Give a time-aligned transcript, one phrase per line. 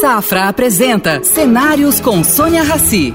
[0.00, 3.12] Safra apresenta Cenários com Sônia Rassi.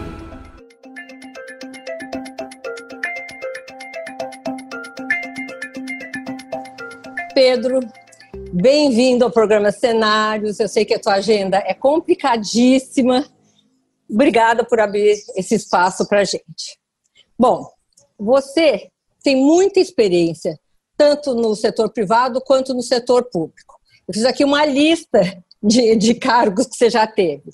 [7.33, 7.79] Pedro,
[8.53, 10.59] bem-vindo ao programa Cenários.
[10.59, 13.25] Eu sei que a tua agenda é complicadíssima.
[14.07, 16.77] Obrigada por abrir esse espaço para a gente.
[17.35, 17.67] Bom,
[18.15, 18.91] você
[19.23, 20.55] tem muita experiência,
[20.95, 23.73] tanto no setor privado quanto no setor público.
[24.07, 27.49] Eu fiz aqui uma lista de, de cargos que você já teve.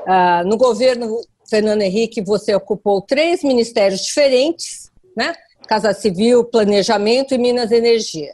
[0.00, 5.34] Uh, no governo Fernando Henrique, você ocupou três ministérios diferentes, né?
[5.66, 8.32] Casa Civil, Planejamento e Minas Energia.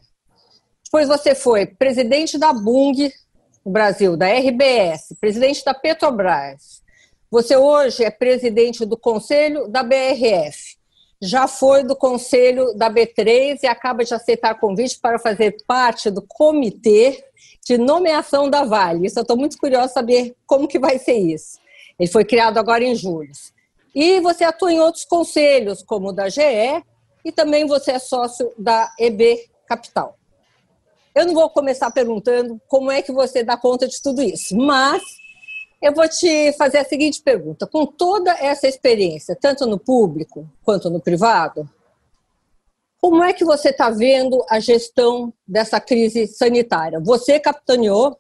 [0.84, 3.10] Depois você foi presidente da Bung
[3.64, 6.82] no Brasil, da RBS, presidente da Petrobras.
[7.30, 10.76] Você hoje é presidente do Conselho da BRF.
[11.22, 16.20] Já foi do Conselho da B3 e acaba de aceitar convite para fazer parte do
[16.20, 17.24] comitê
[17.64, 19.06] de nomeação da Vale.
[19.06, 21.58] Isso eu estou muito curiosa saber como que vai ser isso.
[21.98, 23.30] Ele foi criado agora em julho.
[23.94, 26.82] E você atua em outros conselhos, como o da GE,
[27.24, 30.16] e também você é sócio da EB Capital.
[31.14, 35.02] Eu não vou começar perguntando como é que você dá conta de tudo isso, mas
[35.82, 40.88] eu vou te fazer a seguinte pergunta: com toda essa experiência, tanto no público quanto
[40.88, 41.68] no privado,
[43.02, 47.00] como é que você está vendo a gestão dessa crise sanitária?
[47.00, 48.16] Você capitaneou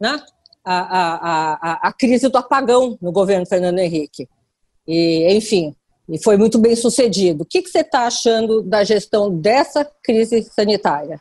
[0.00, 0.22] né,
[0.64, 4.28] a, a, a, a crise do apagão no governo Fernando Henrique.
[4.86, 5.74] E, enfim,
[6.08, 7.42] e foi muito bem sucedido.
[7.42, 11.20] O que, que você está achando da gestão dessa crise sanitária?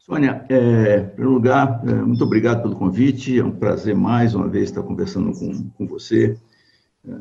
[0.00, 3.38] Sônia, é, em primeiro lugar, é, muito obrigado pelo convite.
[3.38, 6.36] É um prazer mais uma vez estar conversando com, com você.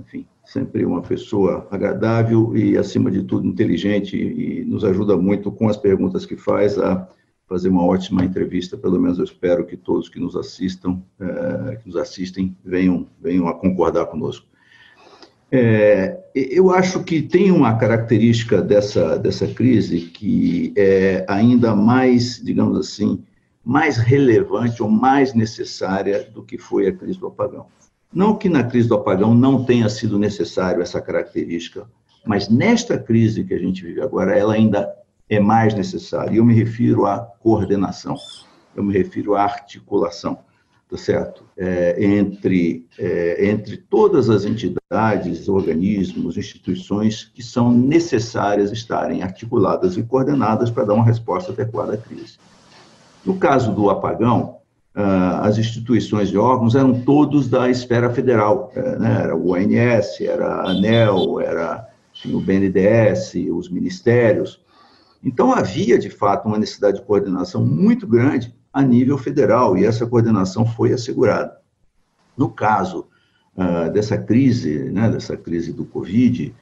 [0.01, 5.69] Enfim, sempre uma pessoa agradável e, acima de tudo, inteligente e nos ajuda muito com
[5.69, 7.07] as perguntas que faz a
[7.47, 8.77] fazer uma ótima entrevista.
[8.77, 13.47] Pelo menos eu espero que todos que nos assistam, é, que nos assistem, venham, venham
[13.47, 14.45] a concordar conosco.
[15.51, 22.75] É, eu acho que tem uma característica dessa, dessa crise que é ainda mais, digamos
[22.77, 23.23] assim,
[23.63, 27.67] mais relevante ou mais necessária do que foi a crise do apagão.
[28.13, 31.87] Não que na crise do apagão não tenha sido necessário essa característica,
[32.25, 34.93] mas nesta crise que a gente vive agora, ela ainda
[35.29, 36.31] é mais necessária.
[36.33, 38.15] E eu me refiro à coordenação,
[38.75, 40.37] eu me refiro à articulação
[40.93, 41.43] tá certo?
[41.57, 50.03] É, entre, é, entre todas as entidades, organismos, instituições que são necessárias estarem articuladas e
[50.03, 52.37] coordenadas para dar uma resposta adequada à crise.
[53.25, 54.59] No caso do apagão,
[54.95, 59.21] as instituições e órgãos eram todos da esfera federal, é, né?
[59.23, 61.89] era o ONS, era a ANEL, era
[62.25, 64.61] o BNDES, os ministérios.
[65.23, 70.05] Então, havia, de fato, uma necessidade de coordenação muito grande a nível federal, e essa
[70.05, 71.57] coordenação foi assegurada.
[72.37, 73.07] No caso
[73.55, 76.53] uh, dessa crise, né, dessa crise do Covid,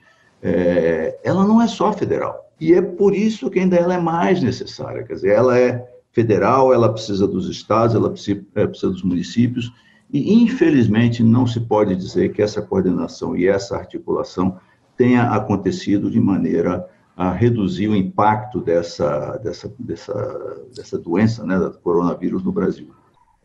[0.44, 4.42] é, ela não é só federal, e é por isso que ainda ela é mais
[4.42, 9.04] necessária, quer dizer, ela é federal, ela precisa dos estados, ela precisa, é, precisa dos
[9.04, 9.72] municípios,
[10.12, 14.60] e infelizmente não se pode dizer que essa coordenação e essa articulação
[14.98, 21.72] tenha acontecido de maneira a reduzir o impacto dessa, dessa, dessa, dessa doença, né, do
[21.80, 22.90] coronavírus no Brasil.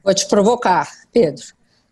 [0.03, 1.45] Vou te provocar, Pedro.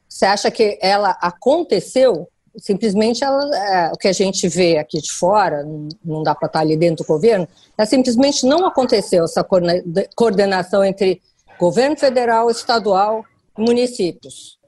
[0.09, 2.29] Você acha que ela aconteceu?
[2.57, 5.65] Simplesmente ela, é, o que a gente vê aqui de fora,
[6.05, 9.47] não dá para estar ali dentro do governo, ela simplesmente não aconteceu essa
[10.15, 11.21] coordenação entre
[11.59, 13.25] governo federal, estadual
[13.59, 14.59] e municípios.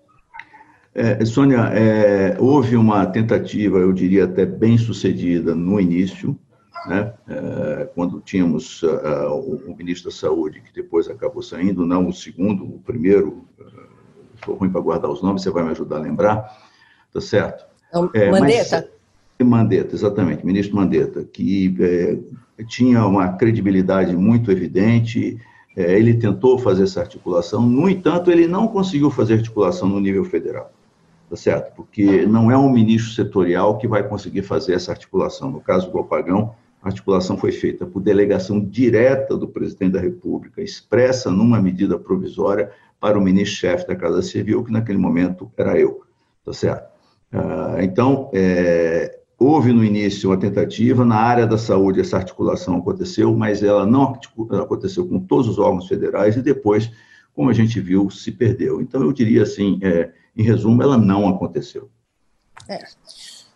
[0.94, 6.38] É, Sônia, é, houve uma tentativa, eu diria até bem sucedida no início,
[6.86, 7.12] né?
[7.28, 12.12] É, quando tínhamos uh, o, o, ministro da Saúde, que depois acabou saindo, não o
[12.12, 13.44] segundo, o primeiro,
[14.36, 16.50] estou uh, ruim para guardar os nomes, você vai me ajudar a lembrar,
[17.12, 17.66] tá certo?
[18.14, 18.88] É, Mandetta?
[19.38, 25.38] Mas, Mandetta, exatamente, ministro Mandetta, que é, tinha uma credibilidade muito evidente,
[25.76, 30.24] é, ele tentou fazer essa articulação, no entanto, ele não conseguiu fazer articulação no nível
[30.24, 30.72] federal
[31.28, 31.74] tá certo?
[31.74, 35.50] Porque não é um ministro setorial que vai conseguir fazer essa articulação.
[35.50, 40.62] No caso do apagão, a articulação foi feita por delegação direta do presidente da República,
[40.62, 46.02] expressa numa medida provisória para o ministro-chefe da Casa Civil, que naquele momento era eu,
[46.44, 46.95] tá certo?
[47.32, 53.34] Ah, então, é, houve no início uma tentativa, na área da saúde essa articulação aconteceu,
[53.34, 54.18] mas ela não
[54.62, 56.90] aconteceu com todos os órgãos federais e depois,
[57.34, 58.80] como a gente viu, se perdeu.
[58.80, 61.90] Então, eu diria assim, é, em resumo, ela não aconteceu.
[62.68, 62.78] É.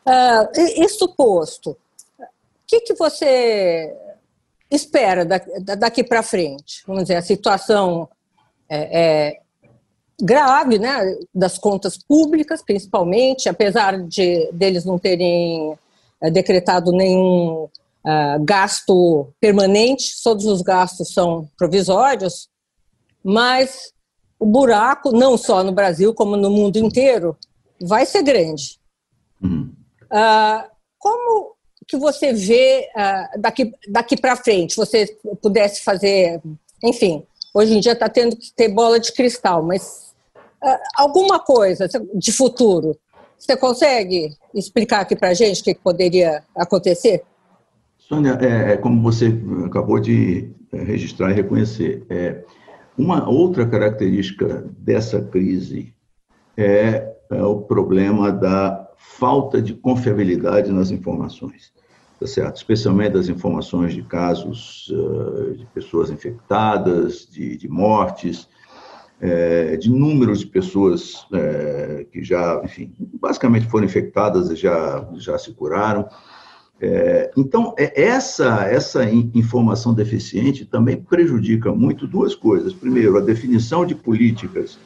[0.07, 1.77] Uh, isso posto,
[2.71, 3.93] que, que você
[4.71, 6.85] espera daqui para frente?
[6.87, 8.09] Vamos dizer, a situação
[8.69, 9.41] é, é,
[10.21, 11.01] grave, né,
[11.35, 15.77] das contas públicas, principalmente, apesar de deles não terem
[16.21, 17.65] é, decretado nenhum
[18.05, 22.49] uh, gasto permanente, todos os gastos são provisórios,
[23.25, 23.93] mas
[24.39, 27.37] o buraco, não só no Brasil, como no mundo inteiro,
[27.81, 28.79] vai ser grande.
[29.43, 29.73] Uhum.
[30.05, 31.55] Uh, como
[31.87, 34.77] que você vê uh, daqui, daqui para frente?
[34.77, 36.41] Você pudesse fazer,
[36.83, 40.10] enfim, hoje em dia está tendo que ter bola de cristal, mas
[40.97, 42.97] alguma coisa de futuro,
[43.39, 47.23] você consegue explicar aqui para a gente o que poderia acontecer?
[47.99, 49.33] Sônia, é, é, como você
[49.65, 52.45] acabou de é, registrar e reconhecer, é,
[52.99, 55.95] uma outra característica dessa crise
[56.57, 61.73] é, é o problema da falta de confiabilidade nas informações,
[62.19, 62.57] tá certo?
[62.57, 68.49] Especialmente das informações de casos uh, de pessoas infectadas, de, de mortes,
[69.21, 75.39] é, de números de pessoas é, que já, enfim, basicamente foram infectadas e já, já
[75.39, 76.09] se curaram.
[76.81, 82.73] É, então, é, essa, essa informação deficiente também prejudica muito duas coisas.
[82.73, 84.79] Primeiro, a definição de políticas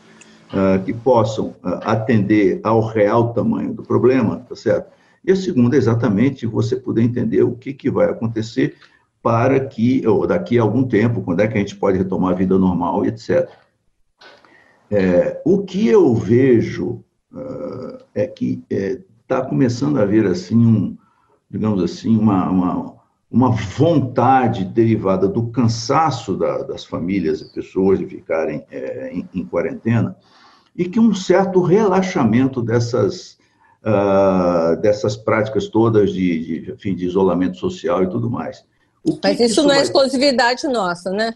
[0.53, 4.93] uh, que possam uh, atender ao real tamanho do problema, tá certo?
[5.25, 8.75] E a segunda, exatamente, você poder entender o que, que vai acontecer
[9.23, 12.37] para que, ou daqui a algum tempo, quando é que a gente pode retomar a
[12.37, 13.49] vida normal, etc.
[14.91, 20.97] É, o que eu vejo uh, é que está é, começando a haver, assim, um,
[21.51, 22.95] digamos assim, uma, uma,
[23.31, 29.45] uma vontade derivada do cansaço da, das famílias e pessoas de ficarem é, em, em
[29.45, 30.17] quarentena,
[30.77, 33.39] e que um certo relaxamento dessas,
[33.83, 38.65] uh, dessas práticas todas de, de, enfim, de isolamento social e tudo mais.
[39.23, 39.83] Mas isso, isso não é vai...
[39.83, 41.35] exclusividade nossa, né?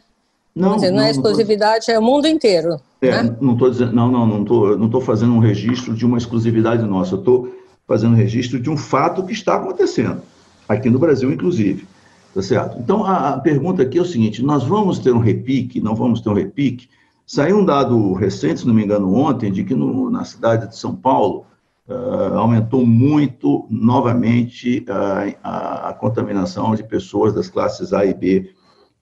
[0.59, 1.93] Não, dizer, não, é não é exclusividade, tô...
[1.93, 2.81] é o mundo inteiro.
[3.01, 3.37] É, né?
[3.41, 7.15] não estou dizendo, não, não, não estou, não fazendo um registro de uma exclusividade nossa.
[7.15, 7.55] Eu estou
[7.87, 10.21] fazendo um registro de um fato que está acontecendo
[10.69, 11.87] aqui no Brasil, inclusive.
[12.35, 12.79] Tá certo?
[12.79, 15.81] Então a, a pergunta aqui é o seguinte: nós vamos ter um repique?
[15.81, 16.89] Não vamos ter um repique?
[17.27, 20.77] Saiu um dado recente, se não me engano, ontem, de que no, na cidade de
[20.77, 21.45] São Paulo
[21.89, 28.51] uh, aumentou muito novamente uh, a, a, contaminação de pessoas das classes A e B,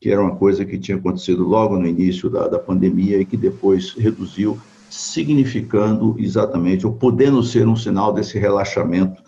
[0.00, 3.36] que era uma coisa que tinha acontecido logo no início da, da pandemia e que
[3.36, 4.58] depois reduziu,
[4.90, 9.22] significando exatamente, ou podendo ser um sinal desse relaxamento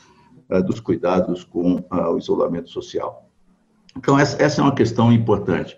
[0.50, 3.28] uh, dos cuidados com o isolamento social.
[3.96, 5.76] Então, essa, essa é uma questão importante.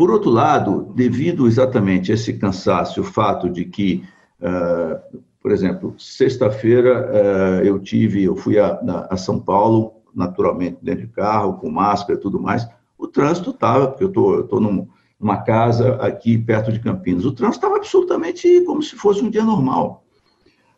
[0.00, 4.02] Por outro lado, devido exatamente a esse cansaço, o fato de que,
[4.40, 8.80] uh, por exemplo, sexta-feira uh, eu tive, eu fui a,
[9.10, 12.66] a, São Paulo, naturalmente dentro de carro, com máscara e tudo mais.
[13.00, 14.86] O trânsito estava, porque eu tô, estou num,
[15.18, 19.42] numa casa aqui perto de Campinas, o trânsito estava absolutamente como se fosse um dia
[19.42, 20.04] normal,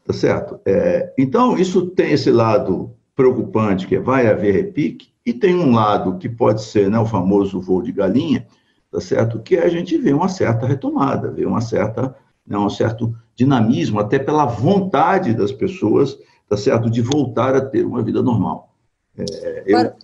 [0.06, 0.60] tá certo?
[0.64, 5.72] É, então, isso tem esse lado preocupante, que é vai haver repique, e tem um
[5.72, 8.46] lado que pode ser né, o famoso voo de galinha,
[8.90, 9.40] tá certo?
[9.40, 12.14] Que a gente vê uma certa retomada, vê uma certa,
[12.46, 16.16] né, um certo dinamismo, até pela vontade das pessoas,
[16.48, 16.88] tá certo?
[16.88, 18.74] De voltar a ter uma vida normal.
[19.18, 19.78] É, eu...
[19.78, 19.96] Para...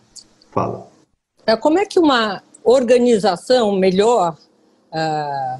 [0.50, 0.97] Fala.
[1.48, 4.36] É, como é que uma organização melhor
[4.92, 5.58] ah,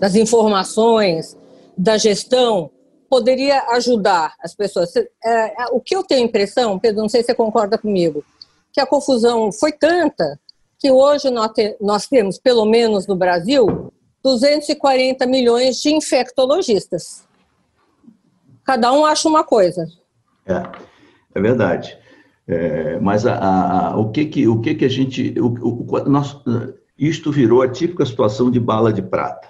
[0.00, 1.36] das informações,
[1.76, 2.70] da gestão,
[3.10, 4.96] poderia ajudar as pessoas?
[4.96, 8.24] É, é, o que eu tenho impressão, Pedro, não sei se você concorda comigo,
[8.72, 10.40] que a confusão foi tanta
[10.78, 13.92] que hoje nós, te, nós temos, pelo menos no Brasil,
[14.22, 17.22] 240 milhões de infectologistas.
[18.64, 19.86] Cada um acha uma coisa.
[20.46, 20.62] É,
[21.34, 22.01] é verdade.
[22.46, 23.36] É, mas a,
[23.90, 25.34] a, o, que que, o que que a gente...
[25.38, 26.40] O, o, nós,
[26.98, 29.48] isto virou a típica situação de bala de prata.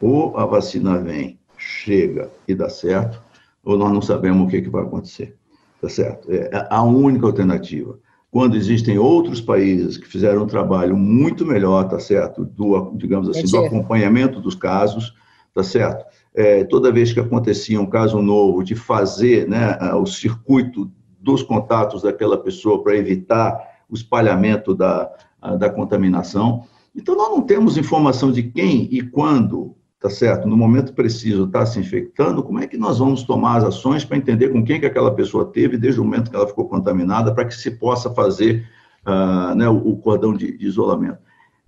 [0.00, 3.20] Ou a vacina vem, chega e dá certo,
[3.64, 5.36] ou nós não sabemos o que, que vai acontecer.
[5.80, 6.30] Tá certo?
[6.30, 7.98] É a única alternativa
[8.30, 13.46] quando existem outros países que fizeram um trabalho muito melhor, tá certo, do, digamos assim,
[13.46, 15.14] do acompanhamento dos casos,
[15.54, 16.04] tá certo?
[16.34, 22.02] É, toda vez que acontecia um caso novo, de fazer né, o circuito dos contatos
[22.02, 23.58] daquela pessoa para evitar
[23.88, 25.10] o espalhamento da,
[25.58, 26.64] da contaminação.
[26.94, 30.46] Então, nós não temos informação de quem e quando tá certo?
[30.46, 34.16] No momento preciso está se infectando, como é que nós vamos tomar as ações para
[34.16, 37.44] entender com quem que aquela pessoa teve desde o momento que ela ficou contaminada, para
[37.44, 38.64] que se possa fazer
[39.04, 41.18] uh, né, o, cordão de, de, isolamento.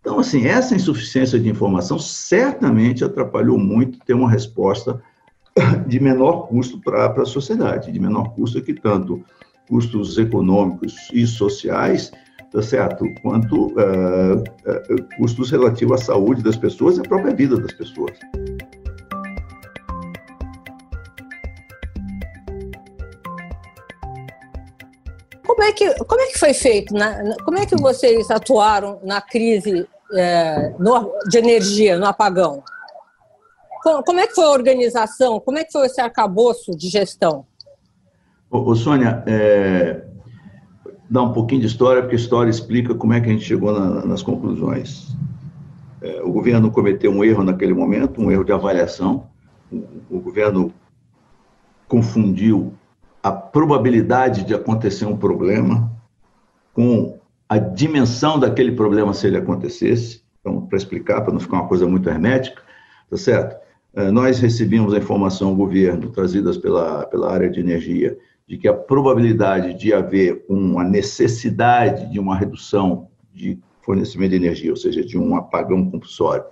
[0.00, 5.02] Então, assim, essa insuficiência de informação certamente atrapalhou muito ter uma resposta
[5.86, 9.22] de menor custo para a sociedade, de menor custo que tanto
[9.68, 12.10] custos econômicos e sociais,
[12.52, 13.04] tá certo?
[13.22, 18.18] Quanto uh, uh, custos relativos à saúde das pessoas e à própria vida das pessoas.
[25.46, 26.94] Como é que, como é que foi feito?
[26.94, 27.34] Né?
[27.44, 32.64] Como é que vocês atuaram na crise é, no, de energia, no apagão?
[33.82, 35.40] Como, é que foi a organização?
[35.40, 37.46] Como é que foi esse arcabouço de gestão?
[38.50, 40.04] Ô, ô Sônia, é,
[41.08, 43.72] dá um pouquinho de história, porque a história explica como é que a gente chegou
[43.72, 45.16] na, nas conclusões.
[46.02, 49.28] É, o governo cometeu um erro naquele momento, um erro de avaliação.
[49.72, 50.72] O, o governo
[51.88, 52.74] confundiu
[53.22, 55.90] a probabilidade de acontecer um problema
[56.72, 57.18] com
[57.48, 60.22] a dimensão daquele problema se ele acontecesse.
[60.40, 62.62] Então, para explicar, para não ficar uma coisa muito hermética,
[63.10, 63.69] tá certo?
[63.94, 68.16] É, nós recebemos a informação do governo, trazidas pela, pela área de energia,
[68.46, 74.70] de que a probabilidade de haver uma necessidade de uma redução de fornecimento de energia,
[74.70, 76.44] ou seja, de um apagão compulsório,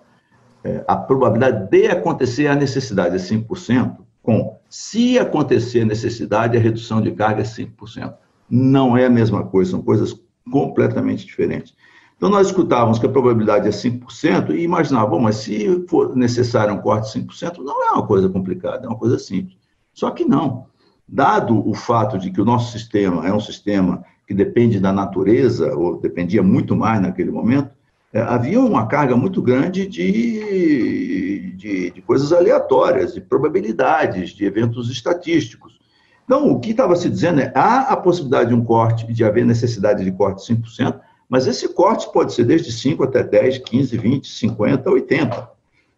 [0.65, 6.61] é, a probabilidade de acontecer a necessidade é 5%, com se acontecer a necessidade, a
[6.61, 8.15] redução de carga é 5%.
[8.51, 11.75] Não é a mesma coisa, são coisas completamente diferentes.
[12.19, 16.79] Então, nós escutávamos que a probabilidade é 5% e imaginávamos, mas se for necessário um
[16.79, 19.57] corte de 5%, não é uma coisa complicada, é uma coisa simples.
[19.95, 20.67] Só que não.
[21.07, 25.73] Dado o fato de que o nosso sistema é um sistema que depende da natureza,
[25.77, 27.71] ou dependia muito mais naquele momento,
[28.13, 34.91] é, havia uma carga muito grande de, de, de, coisas aleatórias, de probabilidades, de eventos
[34.91, 35.79] estatísticos.
[36.25, 39.47] Então, o que estava se dizendo é há a possibilidade de um corte, de haver
[39.47, 43.99] necessidade de corte de 5%, mas esse corte pode ser desde 5 até 10, 15,
[43.99, 45.51] 20, 50, 80.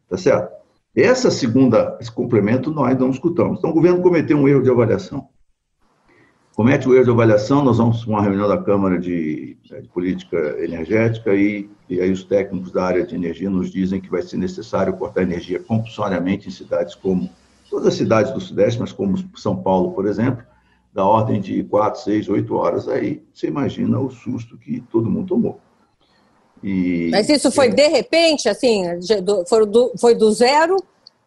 [0.09, 0.61] Tá certo?
[0.95, 3.59] Essa segunda, esse complemento nós não escutamos.
[3.59, 5.29] Então, o governo cometeu um erro de avaliação
[6.61, 10.37] comete o erro de avaliação, nós vamos para uma reunião da Câmara de, de Política
[10.63, 14.37] Energética e, e, aí os técnicos da área de energia nos dizem que vai ser
[14.37, 17.31] necessário cortar energia compulsoriamente em cidades como,
[17.71, 20.45] todas as cidades do Sudeste, mas como São Paulo, por exemplo,
[20.93, 22.89] da ordem de 4, 6, 8 horas.
[22.89, 25.61] Aí você imagina o susto que todo mundo tomou.
[26.63, 28.85] E, mas isso foi é, de repente, assim,
[29.49, 30.77] foi do, foi do zero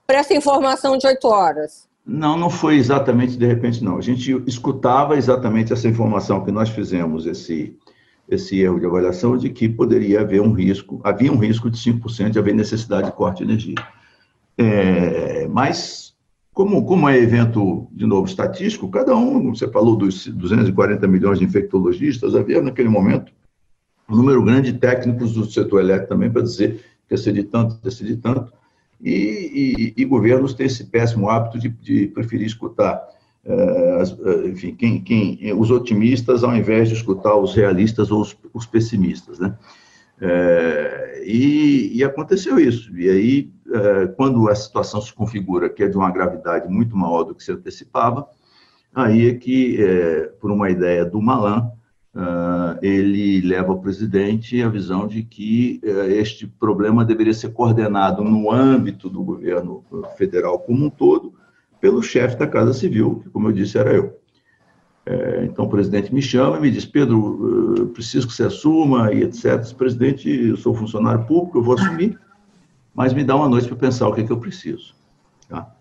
[0.06, 1.88] para essa informação de 8 horas?
[2.06, 3.98] Não, não foi exatamente de repente, não.
[3.98, 7.76] A gente escutava exatamente essa informação que nós fizemos, esse,
[8.30, 12.30] esse erro de avaliação de que poderia haver um risco, havia um risco de 5%
[12.32, 13.76] de haver necessidade de corte de energia.
[14.58, 16.13] É, mas,
[16.54, 21.46] como, como é evento, de novo, estatístico, cada um, você falou dos 240 milhões de
[21.46, 23.34] infectologistas, havia naquele momento
[24.08, 27.44] um número grande de técnicos do setor elétrico também para dizer que ia ser de
[27.44, 28.54] tanto, ia ser de tanto.
[29.02, 33.02] E, e, e governos têm esse péssimo hábito de, de preferir escutar,
[33.46, 38.66] uh, enfim, quem, quem, os otimistas ao invés de escutar os realistas ou os, os
[38.66, 39.58] pessimistas, né?
[40.22, 42.96] Uh, e, e, aconteceu isso.
[42.98, 43.52] E aí,
[44.16, 47.52] quando a situação se configura que é de uma gravidade muito maior do que se
[47.52, 48.28] antecipava,
[48.94, 49.80] aí é que,
[50.40, 51.72] por uma ideia do Malan,
[52.16, 58.52] Uh, ele leva ao presidente a visão de que este problema deveria ser coordenado no
[58.52, 59.84] âmbito do governo
[60.16, 61.34] federal como um todo,
[61.82, 64.16] pelo chefe da Casa Civil, que, como eu disse, era eu.
[65.44, 69.74] Então, o presidente me chama e me diz: Pedro, preciso que você assuma, e etc.
[69.76, 72.18] Presidente, eu sou funcionário público, eu vou assumir,
[72.94, 74.94] mas me dá uma noite para pensar o que, é que eu preciso.
[75.50, 75.74] Tá?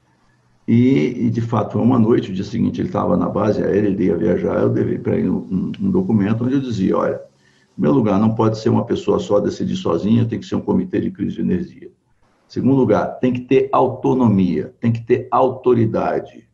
[0.67, 3.89] E, e, de fato, foi uma noite, o dia seguinte ele estava na base aérea,
[3.89, 7.21] ele ia viajar, eu levei para ele um, um, documento onde eu dizia, olha,
[7.77, 11.01] meu lugar, não pode ser uma pessoa só decidir sozinha, tem que ser um comitê
[11.01, 11.91] de crise de energia.
[12.47, 16.49] Segundo lugar, tem que ter autonomia, tem que ter autoridade.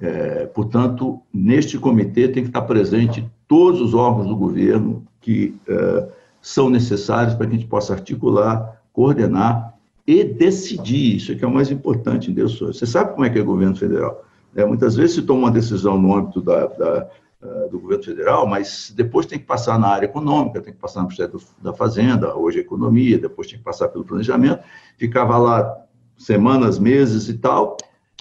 [0.00, 6.08] É, portanto, neste comitê tem que estar presente todos os órgãos do governo que é,
[6.40, 11.18] são necessários para que a gente possa articular, coordenar e decidir.
[11.18, 12.58] Isso é que é o mais importante, Deus.
[12.58, 14.24] Você sabe como é que é o governo federal.
[14.52, 14.64] Né?
[14.64, 17.08] Muitas vezes se toma uma decisão no âmbito da, da,
[17.40, 20.98] uh, do governo federal, mas depois tem que passar na área econômica, tem que passar
[20.98, 24.64] no Ministério da Fazenda, hoje é economia, depois tem que passar pelo planejamento.
[24.96, 25.76] Ficava lá
[26.16, 27.76] semanas, meses e tal,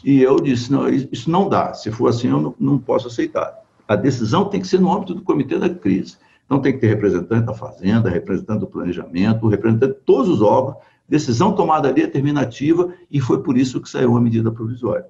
[0.06, 1.74] e eu disse, não, isso não dá.
[1.74, 3.52] Se for assim, eu não, não posso aceitar.
[3.88, 6.18] A decisão tem que ser no âmbito do comitê da crise.
[6.48, 10.78] Então, tem que ter representante da Fazenda, representante do planejamento, representante de todos os órgãos,
[11.08, 15.06] decisão tomada ali determinativa e foi por isso que saiu a medida provisória.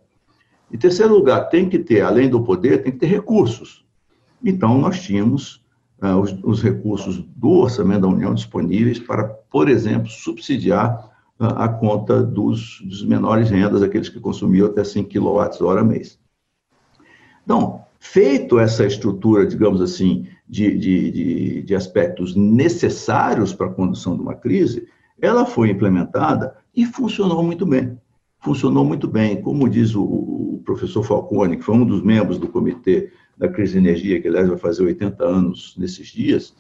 [0.72, 3.86] Em terceiro lugar, tem que ter, além do poder, tem que ter recursos.
[4.44, 5.64] Então, nós tínhamos
[6.02, 11.70] uh, os, os, recursos do orçamento da União disponíveis para, por exemplo, subsidiar uh, a
[11.70, 16.20] conta dos, dos, menores rendas, aqueles que consumiam até 5 kWh mês.
[17.44, 24.16] Então, feito essa estrutura, digamos assim, de, de, de, de aspectos necessários para a condução
[24.16, 24.88] de uma crise,
[25.22, 27.98] ela foi implementada e funcionou muito bem.
[28.40, 29.42] Funcionou muito bem.
[29.42, 33.74] Como diz o, o professor Falcone, que foi um dos membros do comitê da crise
[33.74, 36.56] de energia, que aliás vai fazer 80 anos nesses dias,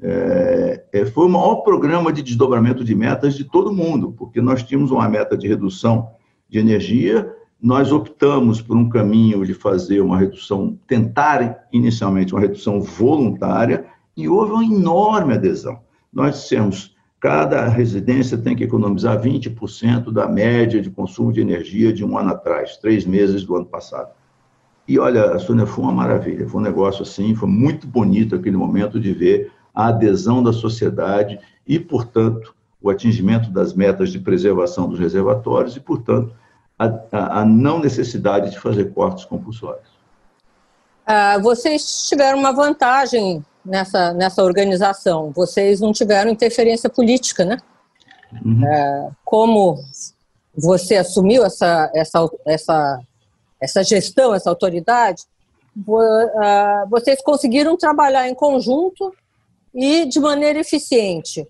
[0.00, 4.62] é, é, foi o maior programa de desdobramento de metas de todo mundo, porque nós
[4.62, 6.10] tínhamos uma meta de redução
[6.48, 12.80] de energia, nós optamos por um caminho de fazer uma redução, tentar inicialmente uma redução
[12.80, 13.86] voluntária,
[14.16, 15.80] e houve uma enorme adesão.
[16.12, 22.04] Nós dissemos, cada residência tem que economizar 20% da média de consumo de energia de
[22.04, 24.10] um ano atrás, três meses do ano passado.
[24.86, 28.98] E olha, Sônia, foi uma maravilha, foi um negócio assim, foi muito bonito aquele momento
[28.98, 34.98] de ver a adesão da sociedade e, portanto, o atingimento das metas de preservação dos
[34.98, 36.32] reservatórios e, portanto,
[36.78, 39.88] a, a, a não necessidade de fazer cortes compulsórios.
[41.04, 45.32] Ah, vocês tiveram uma vantagem nessa, nessa organização.
[45.32, 47.56] Vocês não tiveram interferência política, né?
[48.44, 48.66] Uhum.
[48.66, 49.78] É, como
[50.54, 53.00] você assumiu essa, essa, essa,
[53.60, 55.22] essa gestão, essa autoridade,
[56.40, 59.14] ah, vocês conseguiram trabalhar em conjunto
[59.74, 61.46] e de maneira eficiente.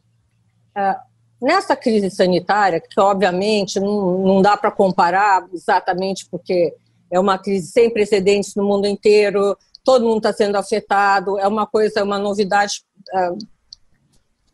[1.41, 6.75] Ah, nessa crise sanitária, que obviamente não, não dá para comparar exatamente porque
[7.11, 11.67] é uma crise sem precedentes no mundo inteiro, todo mundo está sendo afetado, é uma
[11.67, 12.83] coisa, uma novidade
[13.15, 13.39] uh,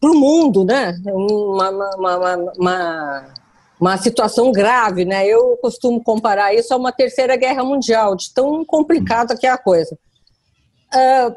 [0.01, 0.95] para o mundo, né?
[1.07, 3.35] Uma, uma, uma,
[3.81, 5.27] uma, situação grave, né?
[5.27, 9.59] Eu costumo comparar isso a uma terceira guerra mundial, de tão complicada que é a
[9.59, 9.99] coisa.
[10.95, 11.37] O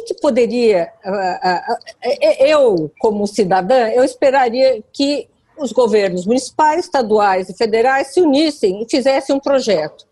[0.00, 0.92] que, que poderia.
[1.04, 8.82] Uh, eu, como cidadã, eu esperaria que os governos municipais, estaduais e federais se unissem
[8.82, 10.06] e fizessem um projeto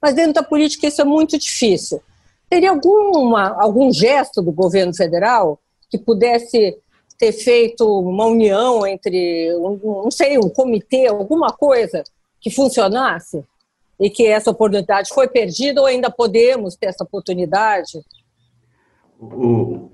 [0.00, 2.00] mas dentro da política isso é muito difícil.
[2.48, 5.58] Teria alguma, algum gesto do governo federal
[5.90, 6.78] que pudesse
[7.18, 12.04] ter feito uma união entre, um, não sei, um comitê, alguma coisa
[12.40, 13.44] que funcionasse?
[13.98, 18.04] E que essa oportunidade foi perdida ou ainda podemos ter essa oportunidade?
[19.18, 19.90] O,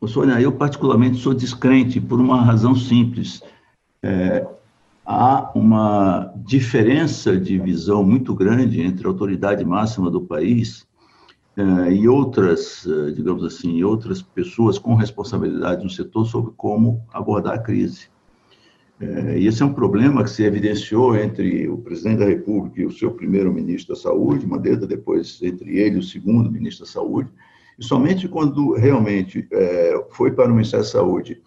[0.00, 3.42] o Sônia, eu particularmente sou descrente por uma razão simples.
[4.02, 4.46] É,
[5.04, 10.86] há uma diferença de visão muito grande entre a autoridade máxima do país
[11.56, 17.54] uh, e outras, uh, digamos assim, outras pessoas com responsabilidade no setor sobre como abordar
[17.54, 18.08] a crise.
[19.00, 22.86] Uh, e esse é um problema que se evidenciou entre o presidente da República e
[22.86, 27.30] o seu primeiro-ministro da Saúde, Mandetta, depois entre ele e o segundo ministro da Saúde,
[27.78, 29.48] e somente quando realmente
[30.10, 31.42] foi para o Ministério da Saúde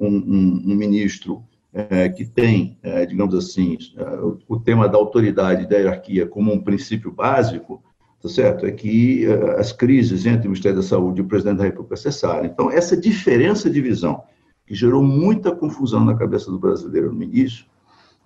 [0.00, 4.04] um, um, um ministro é, que tem, é, digamos assim, é,
[4.46, 7.82] o, tema da autoridade e da hierarquia como um princípio básico,
[8.20, 8.66] tá certo?
[8.66, 11.96] É que é, as crises entre o Ministério da Saúde e o presidente da República
[11.96, 12.44] cessaram.
[12.44, 14.22] Então, essa diferença de visão,
[14.66, 17.64] que gerou muita confusão na cabeça do brasileiro no início,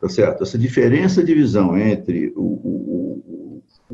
[0.01, 0.43] tá certo?
[0.43, 2.76] Essa diferença de visão entre o, o,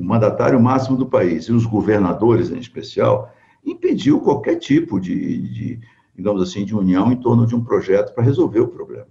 [0.03, 3.33] o mandatário máximo do país e os governadores, em especial,
[3.65, 5.81] impediu qualquer tipo de, de
[6.15, 9.07] digamos assim, de união em torno de um projeto para resolver o problema.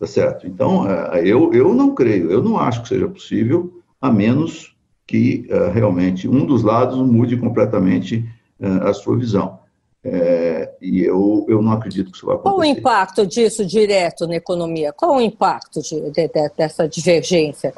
[0.00, 0.46] Tá certo?
[0.46, 4.74] Então, é, eu, eu não creio, eu não acho que seja possível, a menos
[5.06, 8.26] que é, realmente um dos lados mude completamente
[8.58, 9.60] é, a sua visão.
[10.02, 12.56] É, e eu, eu não acredito que isso vai acontecer.
[12.56, 14.92] Qual o impacto disso direto na economia?
[14.92, 17.72] Qual o impacto de, de, de, dessa divergência?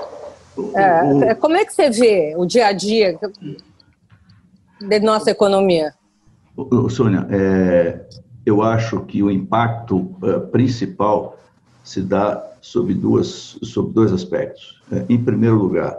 [0.76, 3.18] É, o, como é que você vê o dia a dia
[4.80, 5.92] da nossa economia?
[6.88, 8.06] Sônia, é,
[8.46, 10.14] eu acho que o impacto
[10.52, 11.36] principal
[11.82, 14.82] se dá sob, duas, sob dois aspectos.
[14.90, 15.96] É, em primeiro lugar,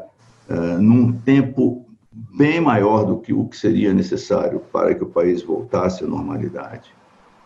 [0.49, 5.43] é, num tempo bem maior do que o que seria necessário para que o país
[5.43, 6.91] voltasse à normalidade.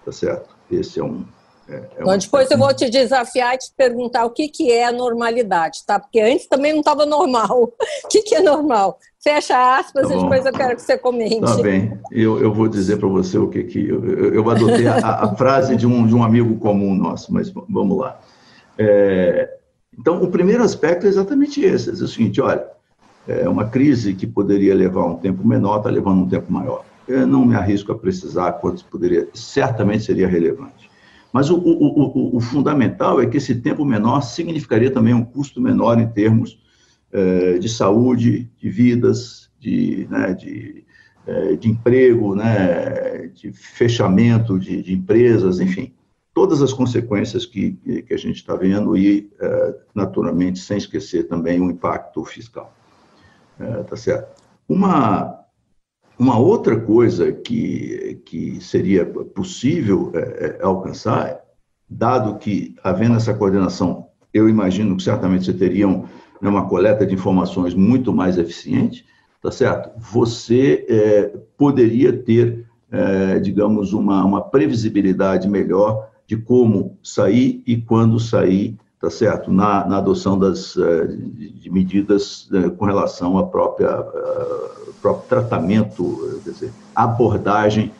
[0.06, 0.56] Tá certo?
[0.72, 1.26] Esse é um.
[1.70, 4.86] É, é então, depois eu vou te desafiar e te perguntar o que, que é
[4.86, 6.00] a normalidade, tá?
[6.00, 7.72] Porque antes também não estava normal.
[8.04, 8.98] O que, que é normal?
[9.22, 11.42] Fecha aspas tá e depois eu quero que você comente.
[11.42, 13.88] Tá bem, eu, eu vou dizer para você o que que.
[13.88, 17.98] Eu, eu adotei a, a, frase de um, de um amigo comum nosso, mas vamos
[17.98, 18.20] lá.
[18.78, 19.58] É,
[19.98, 22.66] então, o primeiro aspecto é exatamente esse: é o seguinte, olha,
[23.28, 26.84] é uma crise que poderia levar um tempo menor, está levando um tempo maior.
[27.08, 30.89] Eu não me arrisco a precisar quanto poderia, certamente seria relevante.
[31.32, 35.62] Mas o, o, o, o, fundamental é que esse tempo menor significaria também um custo
[35.62, 36.60] menor em termos
[37.12, 40.84] é, de saúde, de vidas, de, né, de,
[41.28, 45.94] é, de emprego, né, de fechamento de, de empresas, enfim
[46.32, 47.74] todas as consequências que,
[48.08, 52.74] que a gente está vendo e, é, naturalmente, sem esquecer também o impacto fiscal.
[53.90, 54.42] Tá certo?
[54.70, 55.39] Uma,
[56.20, 61.40] uma outra coisa que, que seria possível é, é, alcançar,
[61.90, 66.04] dado que, havendo essa coordenação, eu imagino que certamente você teria né,
[66.42, 69.06] uma coleta de informações muito mais eficiente,
[69.42, 69.92] tá certo?
[69.98, 78.20] Você é, poderia ter, é, digamos, uma, uma previsibilidade melhor de como sair e quando
[78.20, 79.52] sair, tá certo?
[79.52, 86.52] Na, na adoção das é, de medidas é, com relação própria uh, próprio tratamento, quer
[86.52, 87.92] dizer, abordagem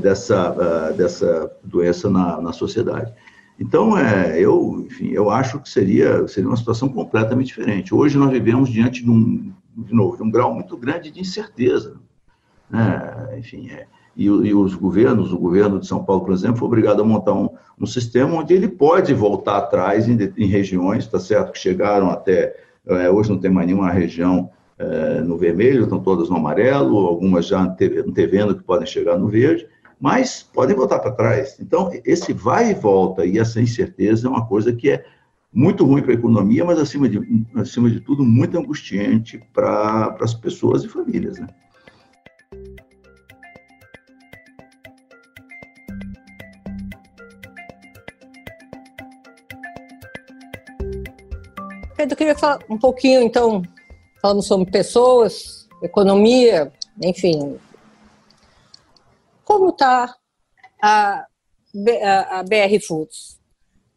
[0.00, 3.12] dessa dessa doença na, na sociedade.
[3.58, 7.94] Então, é, eu, enfim, eu acho que seria, seria uma situação completamente diferente.
[7.94, 11.96] Hoje nós vivemos diante de um, de novo, de um grau muito grande de incerteza.
[12.68, 13.38] Né?
[13.38, 17.02] Enfim, é, e, e, os governos, o governo de São Paulo, por exemplo, foi obrigado
[17.02, 21.52] a montar um, um sistema onde ele pode voltar atrás em, em regiões, está certo,
[21.52, 26.30] que chegaram até, é, hoje não tem mais nenhuma região é, no vermelho, estão todas
[26.30, 29.66] no amarelo, algumas já antevendo que podem chegar no verde,
[30.00, 31.58] mas podem voltar para trás.
[31.60, 35.04] Então, esse vai e volta e essa incerteza é uma coisa que é
[35.52, 40.34] muito ruim para a economia, mas, acima de, acima de tudo, muito angustiante para as
[40.34, 41.38] pessoas e famílias.
[41.38, 41.46] Né?
[52.12, 53.62] Eu queria falar um pouquinho, então,
[54.22, 57.58] falando sobre pessoas, economia, enfim,
[59.44, 60.14] como está
[60.82, 61.26] a,
[62.30, 63.38] a, BR Foods?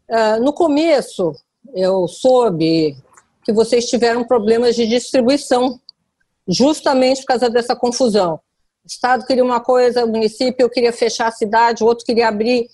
[0.09, 1.33] Uh, no começo,
[1.73, 2.97] eu soube
[3.43, 5.79] que vocês tiveram problemas de distribuição,
[6.47, 8.35] justamente por causa dessa confusão.
[8.83, 12.67] O Estado queria uma coisa, o município queria fechar a cidade, o outro queria abrir.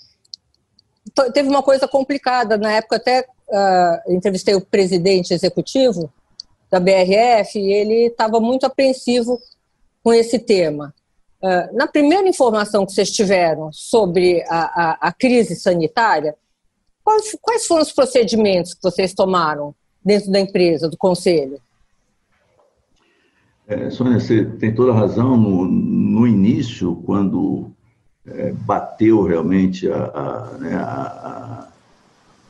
[1.34, 2.58] Teve uma coisa complicada.
[2.58, 6.12] Na época, até uh, entrevistei o presidente executivo
[6.70, 9.40] da BRF e ele estava muito apreensivo
[10.04, 10.94] com esse tema.
[11.46, 16.36] Ah, na primeira informação que vocês tiveram sobre a, a, a crise sanitária,
[17.04, 21.62] quais, quais, foram os procedimentos que vocês tomaram dentro da empresa, do conselho?
[23.68, 25.38] É, Sônia, você tem toda a razão.
[25.38, 27.72] No, no início, quando
[28.26, 31.68] é, bateu realmente a, a, né, a,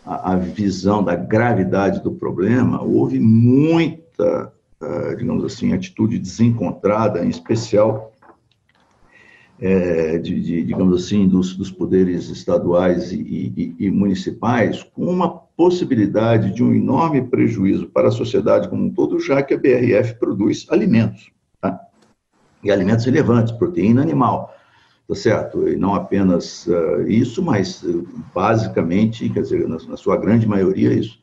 [0.05, 8.13] a, visão da gravidade do problema, houve muita, ah, digamos assim, atitude desencontrada, em especial
[9.59, 15.29] é, de, de, digamos assim, dos, dos poderes estaduais e, e, e, municipais, com uma
[15.29, 20.15] possibilidade de um enorme prejuízo para a sociedade como um todo, já que a BRF
[20.19, 21.79] produz alimentos, tá?
[22.63, 24.53] e alimentos relevantes, proteína animal,
[25.07, 25.67] tá certo?
[25.67, 30.93] E não apenas uh, isso, mas uh, basicamente, quer dizer, na, na sua grande maioria,
[30.93, 31.19] isso.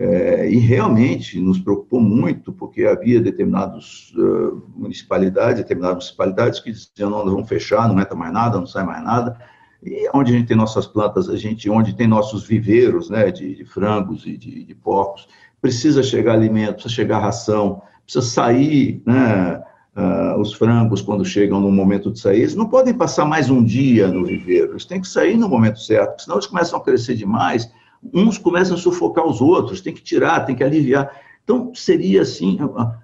[0.00, 7.10] É, e realmente nos preocupou muito, porque havia determinadas uh, municipalidades, determinadas municipalidades que diziam,
[7.10, 9.36] não, vamos fechar, não entra mais nada, não sai mais nada.
[9.82, 13.56] E onde a gente tem nossas plantas, a gente, onde tem nossos viveiros, né, de,
[13.56, 15.28] de frangos e de, de, porcos,
[15.60, 19.60] precisa chegar alimento, precisa chegar ração, precisa sair, né,
[19.98, 23.62] uh, os frangos quando chegam no momento de sair, eles não podem passar mais um
[23.62, 27.14] dia no viveiro, eles têm que sair no momento certo, senão eles começam a crescer
[27.14, 27.70] demais
[28.12, 31.10] uns começam a sufocar os outros, tem que tirar, tem que aliviar.
[31.42, 32.58] Então, seria assim,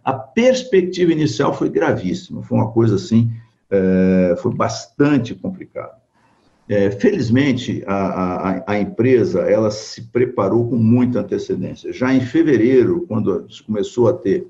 [0.04, 3.32] a, perspectiva inicial foi gravíssima, foi uma coisa assim,
[3.70, 5.94] é, foi bastante complicada.
[6.68, 11.92] É, felizmente, a, a, a, empresa, ela se preparou com muita antecedência.
[11.92, 14.46] Já em fevereiro, quando começou a ter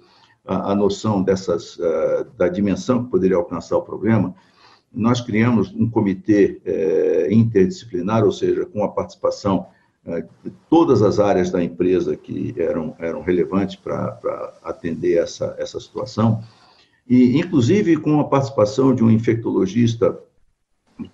[0.47, 4.35] a, noção dessas, uh, da dimensão que poderia alcançar o problema,
[4.93, 9.67] nós criamos um comitê é, interdisciplinar, ou seja, com a participação
[10.07, 10.25] é,
[10.71, 16.45] todas as áreas da empresa que eram, eram relevantes para atender essa, essa situação,
[17.09, 20.17] e inclusive com a participação de um infectologista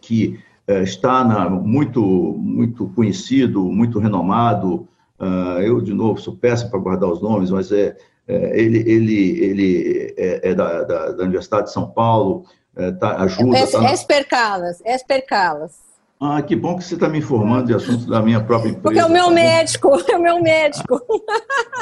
[0.01, 0.39] que
[0.85, 2.01] está na, muito,
[2.39, 4.87] muito conhecido, muito renomado,
[5.19, 7.97] uh, eu, de novo, sou péssimo para guardar os nomes, mas é
[8.29, 12.45] ele, ele, ele é, é da, da, da, Universidade de São Paulo,
[12.77, 13.59] é, tá, ajuda...
[13.59, 15.91] Es, tá Esper Calas, Esper Calas.
[16.23, 18.83] Ah, que bom que você está me informando de assuntos da minha própria empresa.
[18.83, 21.01] Porque é o meu tá médico, é o meu médico.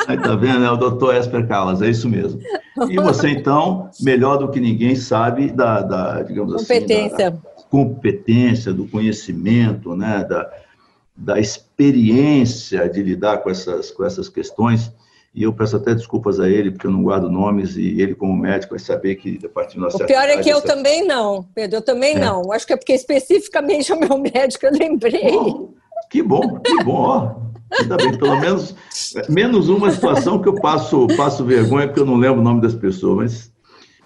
[0.07, 2.41] Aí tá vendo, é o doutor Esper Calas, é isso mesmo.
[2.89, 7.29] E você, então, melhor do que ninguém, sabe da, da digamos competência.
[7.29, 10.49] assim, da competência, do conhecimento, né, da,
[11.17, 14.93] da experiência de lidar com essas, com essas questões
[15.35, 18.37] e eu peço até desculpas a ele, porque eu não guardo nomes, e ele, como
[18.37, 20.67] médico, vai saber que a partir de uma O pior é que eu essa...
[20.67, 22.19] também não, Pedro, eu também é.
[22.19, 22.51] não.
[22.53, 25.31] Acho que é porque especificamente o meu médico eu lembrei.
[25.31, 25.75] Bom,
[26.11, 27.49] que bom, que bom, ó.
[27.79, 28.75] Ainda bem, pelo menos,
[29.29, 32.75] menos uma situação que eu passo, passo vergonha, porque eu não lembro o nome das
[32.75, 33.53] pessoas, mas,